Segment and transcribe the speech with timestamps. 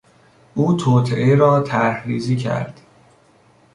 [0.55, 2.81] او توطئه را طرحریزی کرد.